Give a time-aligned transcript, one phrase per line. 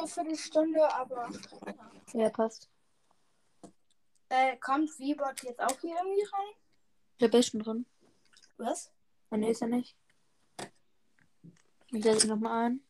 [0.00, 1.28] nur eine Viertelstunde, aber.
[2.12, 2.68] Ja, passt.
[4.28, 6.54] Äh, kommt V-Bot jetzt auch hier irgendwie rein?
[7.20, 7.86] Der Beste drin.
[8.56, 8.92] Was?
[9.30, 9.96] Ah, nee, ist er nicht.
[11.92, 12.80] Ich setze nochmal ein.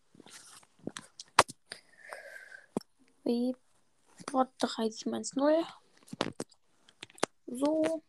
[3.24, 3.56] Wie?
[4.30, 5.64] Bot 3010.
[7.46, 8.02] So.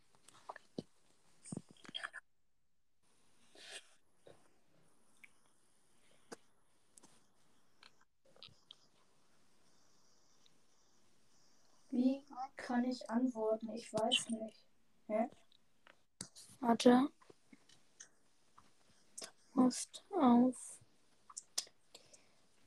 [11.90, 12.24] Wie
[12.72, 13.68] kann ich antworten?
[13.74, 14.64] Ich weiß nicht.
[15.06, 15.28] Hä?
[16.60, 17.08] Warte.
[19.52, 20.56] Musst auf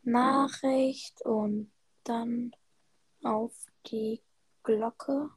[0.03, 1.71] Nachricht und
[2.03, 2.55] dann
[3.23, 3.51] auf
[3.87, 4.21] die
[4.61, 5.31] Glocke.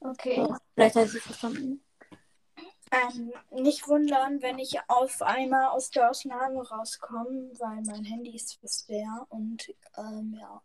[0.00, 0.36] Okay.
[0.36, 1.86] So, vielleicht hast du es verstanden.
[2.96, 8.58] Ähm, nicht wundern, wenn ich auf einmal aus der Ausnahme rauskomme, weil mein Handy ist
[8.60, 10.62] fast leer und ähm, ja.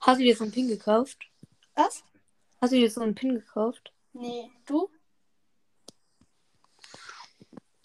[0.00, 1.30] Hast du dir so einen Pin gekauft?
[1.74, 2.04] Was?
[2.60, 3.92] Hast du dir so einen Pin gekauft?
[4.12, 4.88] Nee, du?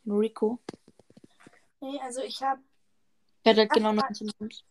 [0.06, 0.60] Rico.
[1.82, 2.62] Nee, also ich habe
[3.46, 3.94] Ja, der hat Ach, genau ah.
[3.94, 4.66] 19 Cent.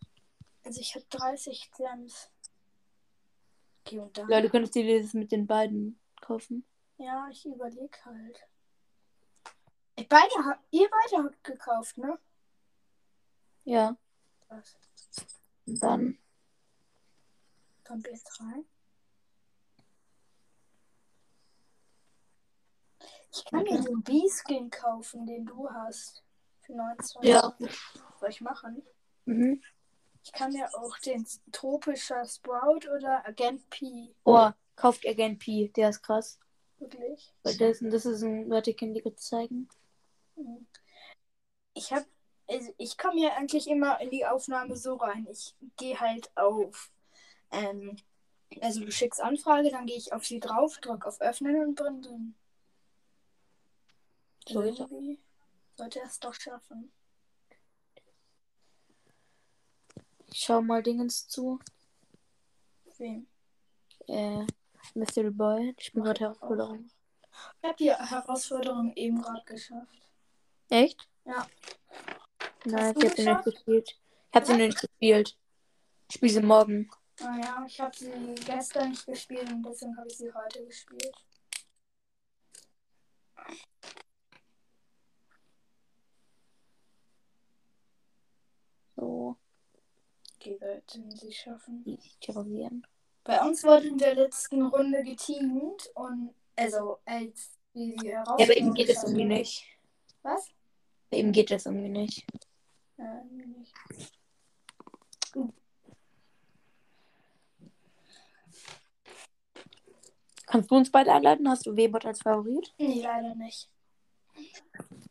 [0.64, 2.30] also ich habe 30 Cent.
[3.84, 4.28] Okay, und dann.
[4.28, 6.64] Ja, du könntest dir das mit den beiden kaufen.
[6.96, 8.46] Ja, ich überlege halt.
[9.96, 12.18] Ihr beide, habt- ihr beide habt gekauft, ne?
[13.64, 13.96] Ja.
[14.48, 14.76] Was?
[15.66, 16.18] Und dann.
[17.84, 18.64] Kommt jetzt rein.
[23.32, 26.22] Ich kann mir den B-Skin kaufen, den du hast.
[26.60, 27.28] Für 29.
[27.28, 27.56] Ja.
[28.20, 28.82] Soll ich machen?
[29.26, 29.62] Mhm.
[30.22, 34.14] Ich kann mir auch den tropischer Sprout oder Agent P.
[34.24, 35.68] Oh, kauft Agent P.
[35.68, 36.38] Der ist krass.
[36.78, 37.32] Wirklich?
[37.42, 38.50] Weil das, das ist ein.
[38.50, 39.68] Warte, ich kann dir kurz zeigen.
[40.36, 40.66] Mhm.
[41.74, 42.04] Ich hab.
[42.46, 45.26] Also ich komme ja eigentlich immer in die Aufnahme so rein.
[45.30, 46.90] Ich gehe halt auf.
[47.50, 47.96] Ähm,
[48.60, 52.02] also du schickst Anfrage, dann gehe ich auf sie drauf, drück auf Öffnen und bin
[52.02, 52.34] drin.
[55.76, 56.92] Sollte er es doch schaffen.
[60.26, 61.58] Ich schau mal Dingens zu.
[62.98, 63.26] Wem?
[64.06, 64.46] Äh,
[64.94, 65.74] Mystery Boy.
[65.78, 66.20] Ich bin gerade.
[66.20, 66.86] Herausforderung.
[67.60, 69.88] Ich habe die Herausforderung eben gerade geschafft.
[70.68, 71.08] Echt?
[71.24, 71.46] Ja.
[72.64, 73.88] Nein, ich hab sie nicht gespielt.
[74.30, 75.36] Ich hab sie nicht gespielt.
[76.08, 76.90] Ich spiele sie morgen.
[77.20, 78.10] Naja, Ah ich habe sie
[78.44, 81.14] gestern nicht gespielt und deswegen habe ich sie heute gespielt.
[88.96, 89.36] So,
[90.42, 91.82] Die sollten sie schaffen.
[91.84, 92.86] die terrorisieren.
[93.24, 98.46] Bei uns wurde in der letzten Runde geteamt und also als wir die Ja, Herausforderung
[98.48, 99.66] bei ihm geht es irgendwie nicht.
[100.22, 100.50] Was?
[101.10, 102.26] Bei ihm geht es irgendwie nicht.
[102.98, 103.72] Ja, irgendwie nicht.
[110.46, 111.48] Kannst du uns beide einladen?
[111.48, 112.74] Hast du Webot als Favorit?
[112.78, 113.70] Nee, leider nicht.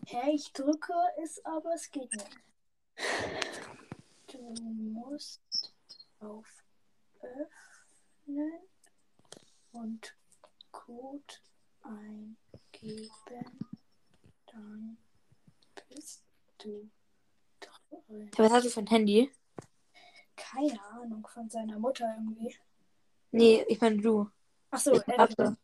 [0.05, 2.39] Hä, ich drücke es, aber es geht nicht.
[4.31, 5.41] Du musst
[6.19, 6.45] auf
[7.19, 7.72] Öffnen
[9.71, 10.15] und
[10.71, 11.33] Code
[11.81, 13.69] eingeben.
[14.45, 14.97] Dann
[15.89, 16.23] bist
[16.59, 16.89] du
[17.59, 18.31] drin.
[18.37, 19.31] Was hast du für ein Handy?
[20.35, 22.55] Keine Ahnung von seiner Mutter irgendwie.
[23.31, 24.29] Nee, ich meine du.
[24.69, 25.57] Achso, Apple.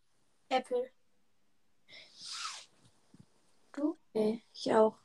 [0.49, 0.91] Apple.
[3.71, 3.97] Du?
[4.13, 4.97] Okay, ich auch.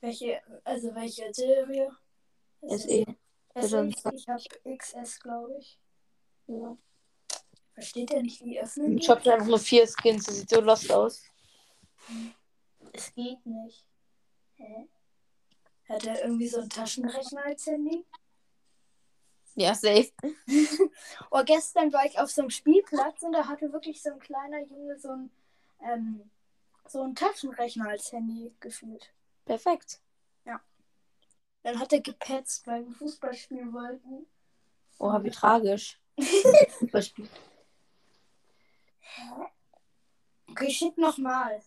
[0.00, 1.90] Welche, also welche Serie?
[2.62, 3.04] SE.
[3.60, 3.86] SE?
[4.12, 5.80] Ich habe XS, glaube ich.
[6.46, 6.76] Ja.
[7.78, 9.04] Versteht er nicht, wie öffnen geht?
[9.04, 10.26] Shop sind einfach nur vier Skins.
[10.26, 11.22] Das sieht so lost aus.
[12.92, 13.86] Es geht nicht.
[14.56, 14.88] Hä?
[15.88, 18.04] Hat er irgendwie so einen Taschenrechner als Handy?
[19.54, 20.10] Ja, safe.
[21.30, 24.60] Oh, gestern war ich auf so einem Spielplatz und da hatte wirklich so ein kleiner
[24.62, 25.30] Junge so ein,
[25.80, 26.30] ähm,
[26.86, 29.12] so einen Taschenrechner als Handy gefühlt.
[29.44, 30.00] Perfekt.
[31.62, 34.26] Dann hat er gepetzt, weil wir Fußball spielen wollten.
[34.98, 36.00] Oh, wie tragisch.
[36.78, 37.28] Fußballspiel.
[40.58, 41.62] Okay, schick nochmal.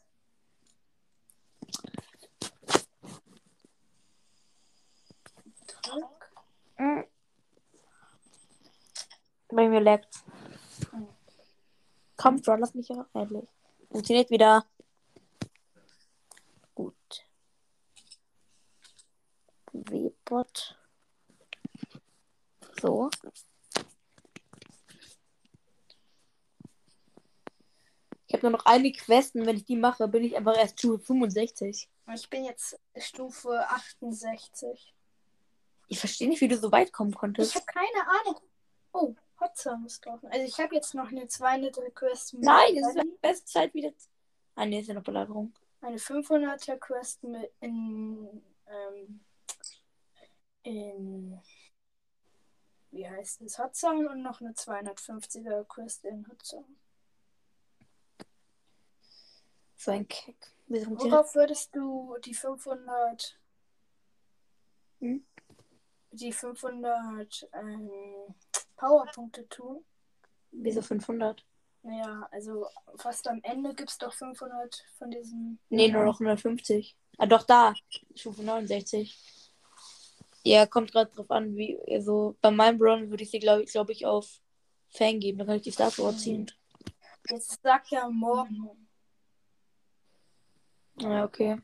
[9.48, 10.14] Bei mir laggt.
[10.92, 11.08] Hm.
[12.18, 13.48] Komm, John, lass mich ja endlich.
[13.90, 14.66] Funktioniert wieder.
[16.76, 17.26] Gut.
[19.72, 20.78] W-Bot.
[22.82, 23.10] So.
[28.32, 30.80] Ich habe nur noch eine Quest und wenn ich die mache, bin ich einfach erst
[30.80, 31.90] Stufe 65.
[32.14, 34.94] Ich bin jetzt Stufe 68.
[35.90, 37.56] Ich verstehe nicht, wie du so weit kommen Ich konntest.
[37.56, 38.40] habe keine Ahnung.
[38.94, 40.22] Oh, Hotzone ist drauf.
[40.24, 43.74] Also ich habe jetzt noch eine 200er Quest mit Nein, es ist die beste Zeit
[43.74, 43.92] wieder.
[44.56, 45.52] Ah, nee, ist ja noch Belagerung.
[45.82, 49.20] eine 500er Quest mit in ähm,
[50.64, 51.38] in
[52.92, 56.64] wie heißt es Hotzone und noch eine 250er Quest in Hotzone.
[59.82, 63.40] So ein direkt- Worauf würdest du die 500
[65.00, 65.26] Hm?
[66.12, 67.90] die 500 ähm,
[68.78, 69.84] Powerpunkte tun?
[70.52, 71.44] Wieso 500?
[71.82, 72.68] Naja, also
[72.98, 75.58] fast am Ende gibt es doch 500 von diesen.
[75.70, 76.96] Nee, nur noch 150.
[77.18, 77.74] Ah, doch, da.
[78.14, 79.18] Stufe 69.
[80.44, 81.80] Ja, kommt gerade drauf an, wie.
[81.88, 84.42] Also, bei meinem Bron würde ich sie, glaube ich, glaub ich, auf
[84.90, 85.40] Fang geben.
[85.40, 86.52] Dann kann ich die Star Power ziehen.
[87.30, 88.81] Jetzt sagt er morgen.
[91.02, 91.62] Ja, okay.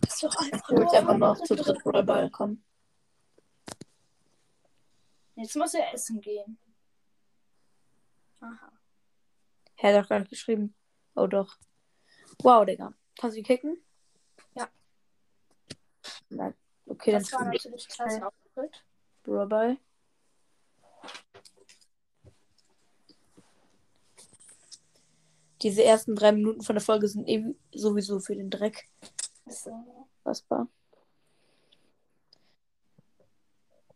[0.00, 0.70] Das ist doch einfach.
[0.70, 2.64] Ich würde einfach noch zu dritt Ball kommen.
[5.36, 6.58] Jetzt muss er essen gehen.
[8.40, 8.72] Aha.
[9.76, 10.74] Er hat doch gar nicht geschrieben.
[11.14, 11.56] Oh, doch.
[12.42, 12.92] Wow, Digga.
[13.18, 13.82] Kannst du ihn kicken?
[14.54, 14.68] Ja.
[16.28, 16.54] Nein.
[16.86, 18.84] Okay, dann Das war natürlich klasse Auftritt.
[19.22, 19.78] Brawlball.
[25.62, 28.88] Diese ersten drei Minuten von der Folge sind eben sowieso für den Dreck.
[29.46, 30.06] So.
[30.24, 30.68] Fassbar.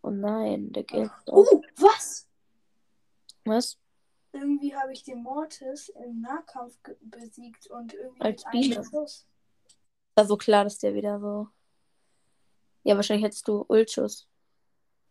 [0.03, 1.11] Oh nein, der Geld.
[1.27, 2.29] Oh, was?
[3.45, 3.79] Was?
[4.33, 8.77] Irgendwie habe ich den Mortis im Nahkampf besiegt und irgendwie Als Biene.
[10.15, 11.49] War so klar, dass der wieder so.
[12.85, 14.29] Ja, wahrscheinlich hättest du Ultschuss.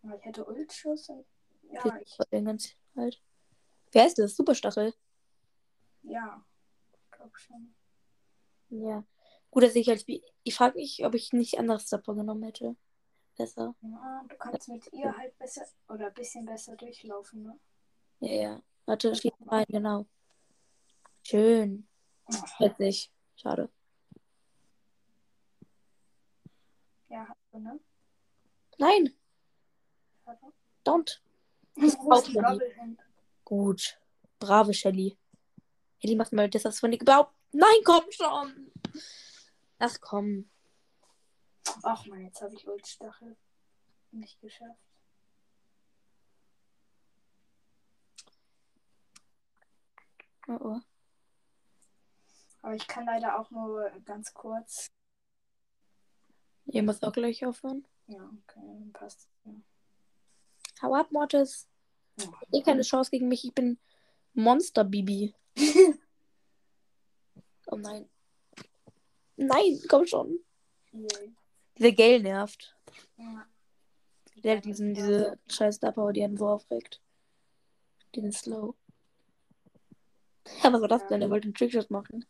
[0.03, 1.09] Ich hätte Ultschuss.
[1.09, 1.25] und-
[1.71, 3.21] Ja, ich, Den ganz halt.
[3.91, 4.35] Wie heißt das?
[4.35, 4.93] Superstachel.
[6.07, 6.43] Ja.
[7.11, 7.73] Glaub schon.
[8.69, 9.03] Ja.
[9.51, 10.03] Gut, dass ich als.
[10.03, 12.75] Bi- Ich frage mich, ob ich nicht anderes Zapper genommen hätte.
[13.37, 13.75] Besser.
[13.81, 17.59] Ja, du kannst mit ihr halt besser oder ein bisschen besser durchlaufen, ne?
[18.19, 18.61] Ja, ja.
[18.85, 20.05] Warte, schieß rein, genau.
[21.23, 21.87] Schön.
[22.59, 23.11] Witzig.
[23.35, 23.69] Schade.
[27.09, 27.79] Ja, hast du, ne?
[28.77, 29.13] Nein,
[30.25, 30.45] Warte.
[30.83, 31.19] don't.
[31.75, 32.97] Wo ist auch die?
[33.43, 33.99] Gut.
[34.39, 35.17] Brave Shelly.
[36.05, 37.29] Shelly macht mal das, was von dir gebaut.
[37.51, 38.71] Nein, komm schon.
[39.79, 40.47] Ach komm.
[41.81, 43.35] Ach man, jetzt habe ich Ultstachel
[44.11, 44.79] nicht geschafft.
[50.47, 50.79] Oh, oh.
[52.61, 54.91] Aber ich kann leider auch nur ganz kurz.
[56.65, 57.87] Ihr müsst auch gleich aufhören.
[58.05, 59.27] Ja, okay, dann passt.
[59.43, 59.53] Ja.
[60.83, 61.67] Hau ab, Mortis.
[62.19, 62.31] Ja.
[62.51, 63.43] Eh keine Chance gegen mich.
[63.43, 63.79] Ich bin
[64.33, 65.33] Monster Bibi.
[67.67, 68.09] oh nein.
[69.37, 70.39] Nein, komm schon.
[70.91, 71.35] Yay.
[71.77, 72.75] Dieser Gale nervt.
[73.17, 73.45] Ja.
[74.43, 77.01] Der hat diesen, diese scheiß Star die einen so aufregt.
[78.15, 78.75] Den ist slow.
[80.63, 81.21] Ja, was war das denn?
[81.21, 82.25] Er wollte einen Trickshot machen.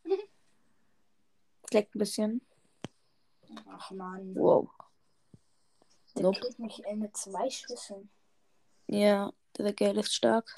[1.62, 2.41] Das leckt ein bisschen.
[3.67, 4.36] Ach man.
[4.36, 4.70] Wow.
[6.15, 6.39] Der Nope.
[6.39, 8.10] kriegt mich äh, mit zwei Schüsseln.
[8.88, 10.55] Ja, dieser Gale ist stark.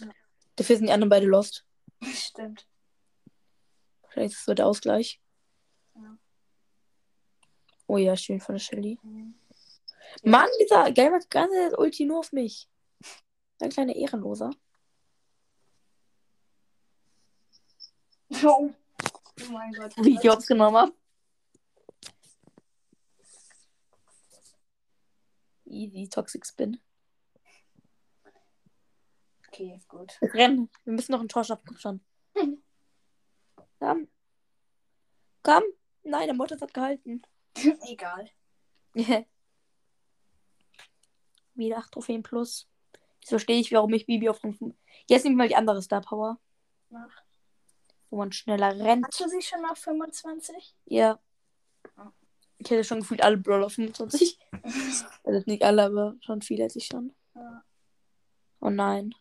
[0.00, 0.08] Ja.
[0.56, 1.66] Dafür sind die anderen beide lost.
[2.02, 2.66] Stimmt.
[4.08, 5.20] Vielleicht ist es so der Ausgleich.
[5.94, 6.18] Ja.
[7.86, 8.98] Oh ja, schön von der Shelly.
[9.02, 9.34] Mhm.
[10.24, 12.68] Mann, dieser Gale macht ganze Ulti nur auf mich.
[13.60, 14.50] Ein kleiner Ehrenloser.
[18.44, 18.70] Oh.
[18.70, 19.96] oh mein Gott.
[19.98, 20.92] Wie ich Jobs genommen habe.
[25.66, 26.78] Easy, Toxic Spin.
[29.52, 30.18] Okay, gut.
[30.22, 30.70] Rennen.
[30.84, 31.64] Wir müssen noch einen Tor schaffen.
[31.66, 32.00] Komm schon.
[33.78, 34.08] Komm.
[35.42, 35.62] Komm.
[36.04, 37.20] Nein, der Mortis hat gehalten.
[37.86, 38.30] Egal.
[41.54, 42.66] Wieder 8 Trophäen plus.
[43.20, 44.74] Jetzt verstehe ich, warum ich Bibi auf den...
[45.06, 46.40] Jetzt nehmen wir mal die andere Star Power,
[46.88, 47.22] Mach.
[48.08, 49.06] wo man schneller rennt.
[49.06, 50.74] Hast du sie schon auf 25?
[50.86, 51.20] Ja.
[52.56, 54.38] Ich hätte schon gefühlt alle Brawler auf 25.
[55.24, 57.14] Also nicht alle, aber schon viele hätte ich schon.
[57.34, 57.62] Ja.
[58.60, 59.14] Oh nein.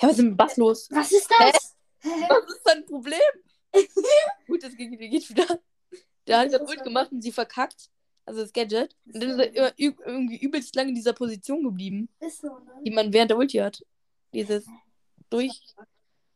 [0.00, 0.88] Ja, was ist denn mit Bass los?
[0.90, 1.76] Was ist das?
[2.02, 3.18] Was ist dein Problem?
[4.46, 5.60] Gut, das geht, geht wieder.
[6.26, 7.90] Der hat das Ult gemacht und sie verkackt.
[8.24, 8.96] Also das Gadget.
[9.12, 12.72] Und dann ist er irgendwie übelst lange in dieser Position geblieben, Ist so, ne?
[12.84, 13.84] die man während der Ulti hat.
[14.32, 14.66] Dieses
[15.30, 15.60] durch,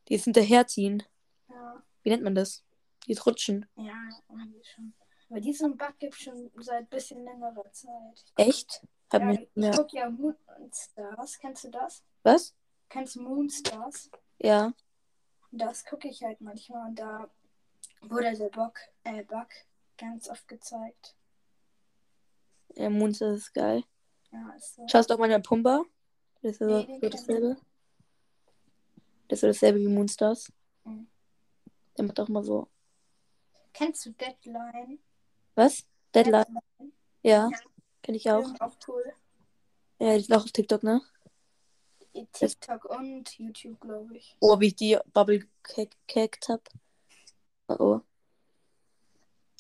[0.09, 1.03] dieses Hinterherziehen.
[1.49, 2.65] Ja, Wie nennt man das?
[3.07, 3.67] Dieses Rutschen.
[3.77, 3.93] ja,
[4.63, 4.95] schon.
[5.31, 8.25] Aber diesen Bug gibt es schon seit bisschen längerer Zeit.
[8.37, 8.83] Echt?
[9.13, 9.73] Hat Ja, mir ich mehr.
[9.77, 11.39] guck ja Moonstars.
[11.39, 12.03] Kennst du das?
[12.23, 12.55] Was?
[12.95, 14.09] Kennst du Moonstars?
[14.39, 14.73] Ja.
[15.51, 17.29] Das gucke ich halt manchmal und da
[18.03, 19.49] wurde der Bock, äh, Bug
[19.99, 21.17] ganz oft gezeigt.
[22.77, 23.83] Ja, Moonstars ist geil.
[24.31, 24.87] Ja, ist so.
[24.87, 25.83] Schaust du auch manchmal Pumba?
[26.41, 27.57] Das ist so, Nee, so kenn dasselbe.
[29.27, 30.53] Das ist so dasselbe wie Moonstars.
[30.85, 31.09] Mhm.
[31.99, 32.69] Der macht auch mal so.
[33.73, 35.01] Kennst du Deadline?
[35.57, 35.85] Was?
[36.15, 36.63] Deadline?
[37.25, 37.51] Ja.
[38.03, 38.49] Kenn ich auch.
[38.61, 39.03] Auch cool.
[39.99, 41.03] Ja, die sind auch auf TikTok, ne?
[42.33, 44.37] TikTok und YouTube, glaube ich.
[44.41, 46.69] Oh, wie ich die Bubble gehackt hab.
[47.69, 48.01] Oh, oh.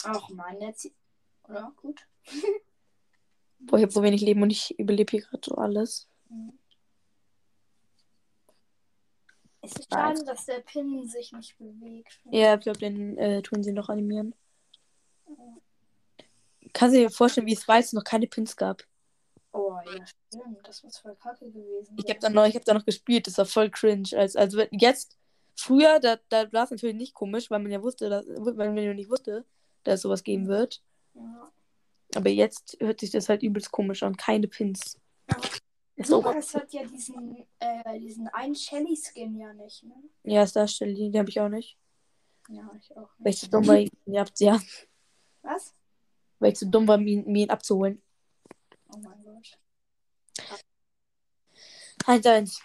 [0.05, 0.91] Ach man, jetzt.
[1.49, 1.73] Oder?
[1.77, 2.07] Gut.
[3.61, 6.09] Boah, ich habe so wenig Leben und ich überlebe hier gerade so alles.
[6.29, 6.59] Mhm.
[9.65, 12.21] Es ist schade, dass der Pin sich nicht bewegt.
[12.31, 14.35] Ja, ich glaube, den äh, tun sie noch animieren.
[16.75, 18.83] Kannst du dir vorstellen, wie es es noch keine Pins gab?
[19.57, 20.67] Oh, ja, stimmt.
[20.67, 23.39] Das muss voll kacke gewesen Ich habe da noch, ich hab da noch gespielt, das
[23.39, 24.09] war voll cringe.
[24.17, 25.17] Also, also jetzt,
[25.55, 28.79] früher, da, da war es natürlich nicht komisch, weil man ja wusste, dass, weil man
[28.79, 29.45] ja nicht wusste,
[29.85, 30.83] dass es sowas geben wird.
[31.15, 31.53] Ja.
[32.17, 34.17] Aber jetzt hört sich das halt übelst komisch an.
[34.17, 34.99] Keine Pins.
[35.31, 35.37] Ja.
[35.97, 39.95] Ist so, Lukas hat ja diesen, äh, diesen einen Shelly-Skin ja nicht, ne?
[40.25, 41.79] ja, ist da Stelle, die habe ich auch nicht.
[42.49, 43.39] Ja, ich auch Weil ich nicht.
[43.39, 44.61] zu dumm war, ihn ihn abz- ja,
[45.43, 45.73] Was?
[46.41, 48.03] weil ich zu dumm war, mir ihn abzuholen.
[48.95, 49.59] Oh mein Gott.
[52.07, 52.61] 1-1.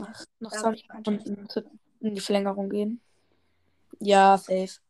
[0.00, 3.00] Ach, noch Ja, 20 aber ich Sekunden zu- in die Verlängerung gehen.
[4.00, 4.80] Ja, safe.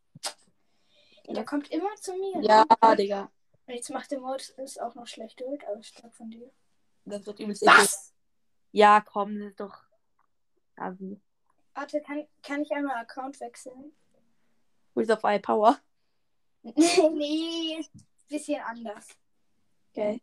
[1.28, 2.42] Der kommt immer zu mir.
[2.42, 2.96] Ja, ne?
[2.96, 3.30] Digga.
[3.66, 6.50] Und jetzt macht der Mod ist auch noch schlecht durch, aber stark von dir.
[7.06, 7.90] Das wird übelst eklig.
[8.72, 9.78] Ja, komm, das ist doch.
[10.76, 11.20] Asi.
[11.74, 13.92] Warte, kann, kann ich einmal Account wechseln?
[14.94, 15.78] Wo ist auf iPower?
[16.62, 17.84] nee,
[18.28, 19.06] bisschen anders.
[19.92, 20.20] Okay.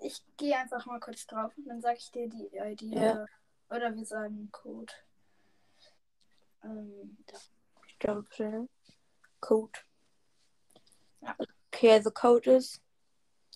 [0.00, 3.26] Ich gehe einfach mal kurz drauf und dann sage ich dir die ID Ja.
[3.70, 4.92] oder, wir sagen Code.
[6.62, 7.16] Ähm,
[7.86, 8.68] Ich glaube, schnell.
[9.40, 9.78] Code.
[11.20, 11.36] Ja.
[11.72, 12.80] Okay, also Code ist.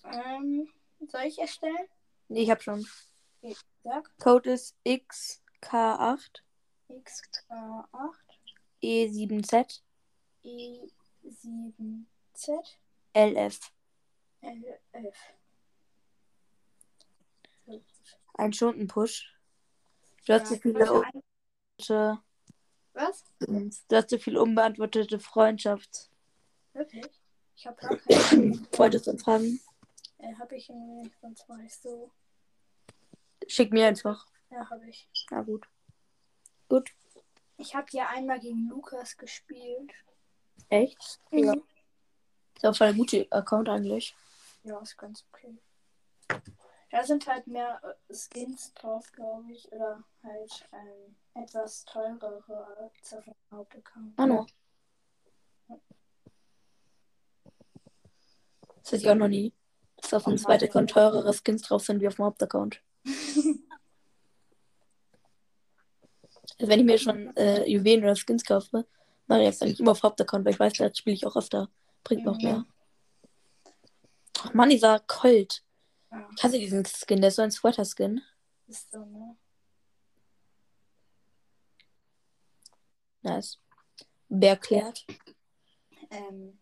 [0.05, 0.69] ähm,
[1.09, 1.89] soll ich erstellen?
[2.29, 2.87] Nee, ich hab schon.
[3.85, 6.43] Sag Code ist XK8
[6.89, 8.15] XK8
[8.83, 9.81] E7Z
[10.45, 12.77] E7Z
[13.15, 13.73] LF.
[14.43, 15.17] LF.
[18.35, 19.35] Ein Stundenpush.
[20.27, 21.23] Du hast Ja, so viele ein-
[21.79, 22.23] unbeantwortete,
[22.95, 23.25] Was?
[23.41, 26.11] du hast so viele unbeantwortete Freundschaft.
[26.73, 27.07] Wirklich?
[27.57, 28.67] Ich habe gar keine.
[28.79, 29.61] Wolltest du fragen?
[30.19, 32.11] Äh, habe ich irgendwie nicht, sonst war ich so.
[33.49, 34.27] Schick mir einfach.
[34.51, 35.09] Ja, habe ich.
[35.31, 35.67] Na gut.
[36.69, 36.91] Gut.
[37.59, 39.93] Ich habe ja einmal gegen Lukas gespielt.
[40.69, 41.21] Echt?
[41.31, 41.55] Ja.
[42.57, 44.15] Ist auch voll ein guter Account eigentlich.
[44.63, 45.59] Ja, ist ganz okay.
[46.93, 49.73] Da sind halt mehr äh, Skins drauf, glaube ich.
[49.73, 54.19] Oder halt ähm, etwas teurere als auf dem Hauptaccount.
[54.19, 54.47] Manu.
[58.83, 59.55] Das weiß ich auch noch nie.
[60.03, 60.65] Dass auf dem zweiten.
[60.65, 62.83] Account teurere Skins drauf sind wie auf dem Hauptaccount.
[66.59, 68.87] Also wenn ich mir schon äh, Juwelen oder Skins kaufe,
[69.27, 71.69] mache ich jetzt eigentlich immer auf Hauptaccount, weil ich weiß, da spiele ich auch öfter.
[72.05, 72.43] Bringt noch Mhm.
[72.45, 72.65] mehr.
[74.45, 75.65] Ach Mann, dieser Colt.
[76.13, 77.21] Ja, Kannst du diesen Skin?
[77.21, 78.21] Der ist so ein Sweater-Skin.
[78.67, 79.37] ist so, ne?
[83.23, 83.59] Nice.
[84.29, 85.07] Wer klärt?
[86.11, 86.61] Ähm,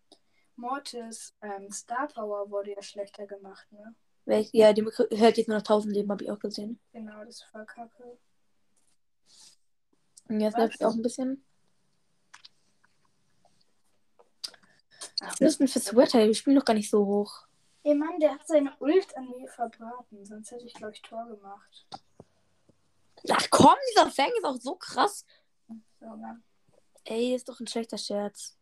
[0.56, 3.94] Mortis ähm, Star Power wurde ja schlechter gemacht, ne?
[4.26, 6.78] Welch, ja, die hört jetzt nur noch 1000 Leben, habe ich auch gesehen.
[6.92, 8.18] Genau, das ist voll kacke.
[10.28, 11.44] Und jetzt läuft auch ein bisschen.
[15.20, 16.24] Was ist denn für Sweater?
[16.24, 17.46] Wir spielen doch gar nicht so hoch.
[17.82, 20.24] Ey Mann, der hat seine Ult an mir verbraten.
[20.26, 21.86] Sonst hätte ich, glaube ich, Tor gemacht.
[23.30, 25.24] Ach komm, dieser Fang ist auch so krass.
[25.98, 26.42] So, ne?
[27.04, 28.56] Ey, ist doch ein schlechter Scherz.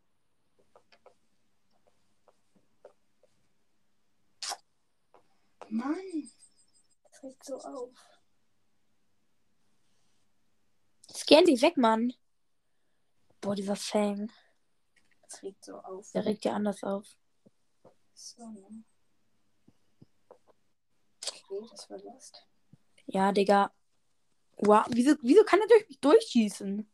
[5.69, 6.31] Mann,
[7.11, 7.91] das regt so auf.
[11.13, 12.15] Scan dich weg, Mann.
[13.41, 14.33] Boah, dieser Fang.
[15.23, 16.11] Das regt so auf.
[16.13, 17.07] Der regt ja anders auf.
[18.15, 18.85] So, ne?
[21.49, 22.47] Okay, das war Lust.
[23.07, 23.73] Ja, Digga.
[24.59, 26.91] Wow, wieso, wieso kann er durch mich durchschießen?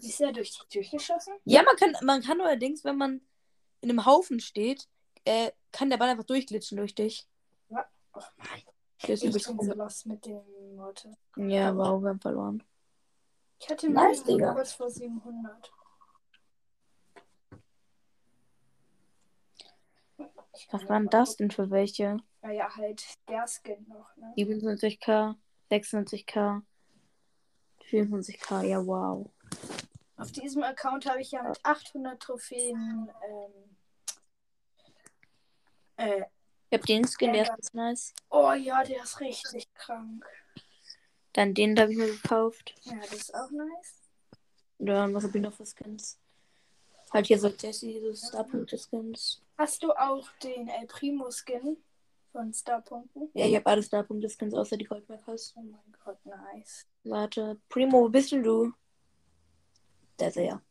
[0.00, 1.34] Ist er durch dich durchgeschossen?
[1.44, 3.20] Ja, man kann, man kann allerdings, wenn man
[3.80, 4.88] in einem Haufen steht,
[5.24, 7.28] äh, kann der Ball einfach durchglitschen durch dich.
[7.68, 7.84] Oh Mann.
[9.06, 10.40] Ich bin so lost mit dem
[10.76, 11.14] Worte.
[11.36, 12.62] Ja, wow, wir haben verloren.
[13.60, 14.54] Ich hatte Nice, mal Digga.
[14.54, 15.72] kurz vor 700.
[20.56, 22.18] Ich kann Was ja waren das denn für welche?
[22.44, 24.34] Naja, halt der Skin noch, ne?
[24.36, 25.34] 27k,
[25.70, 26.60] 96k,
[27.90, 29.30] 24k, ja, wow.
[30.18, 33.10] Auf diesem Account habe ich ja mit 800 Trophäen.
[33.26, 33.76] Ähm,
[35.96, 36.24] äh,
[36.68, 38.14] Ich hab den Skin, der ist ganz nice.
[38.28, 40.26] oh ja, der ist richtig krank.
[41.32, 42.74] Dann den, habe ich mir gekauft.
[42.82, 44.02] Ja, das ist auch nice.
[44.80, 46.18] Oder was hab ich noch für Skins?
[47.10, 49.40] Halt hier so Jessie, so Starpunkte-Skins.
[49.56, 51.78] Hast du auch den El Primo Skin
[52.34, 53.30] von Starpunkten?
[53.34, 55.54] Ja, ich habe alle Starpunkte-Skins außer die Goldmarkers.
[55.56, 56.84] Oh mein Gott, nice.
[57.04, 58.72] Warte, Primo, wo bist denn du?
[60.18, 60.62] Der ist er ja.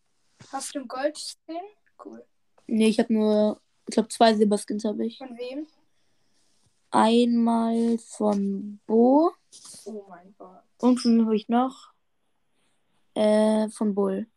[0.52, 1.56] Hast du einen Gold Skin?
[2.04, 2.26] Cool.
[2.68, 5.18] Nee, ich habe nur, ich glaube, zwei Silberskins habe ich.
[5.18, 5.66] Von wem?
[6.92, 9.32] Einmal von Bo
[9.86, 10.62] Oh mein Gott.
[10.82, 11.94] und von habe ich noch?
[13.16, 14.28] Äh, von Bull.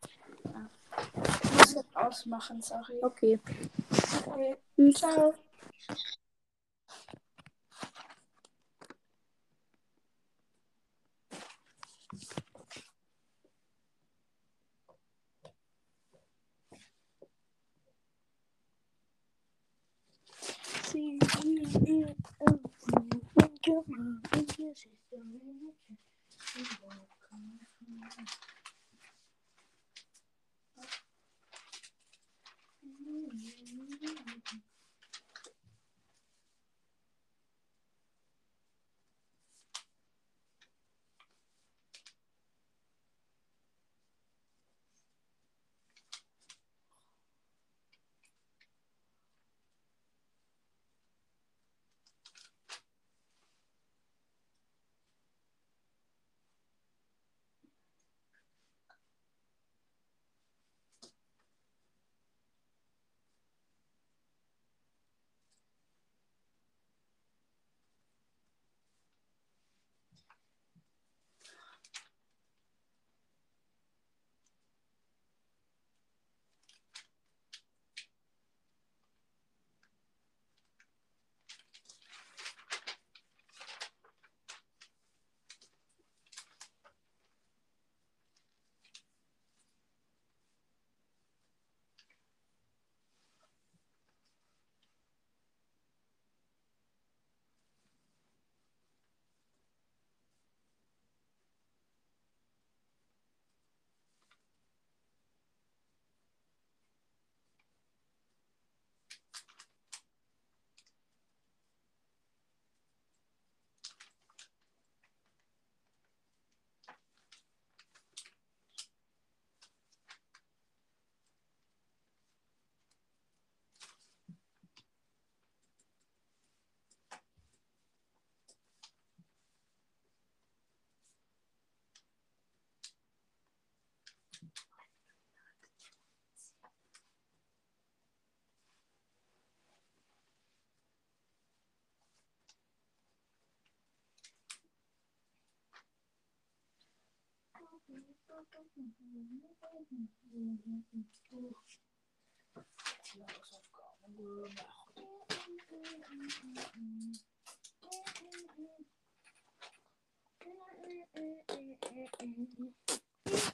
[1.43, 2.99] Ich muss jetzt ausmachen, sorry.
[3.01, 3.39] Okay.
[4.25, 4.57] Okay.
[4.95, 5.33] Ciao.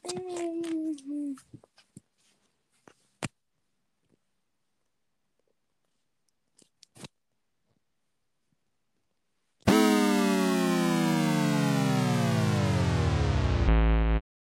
[0.05, 1.33] Mm-hmm.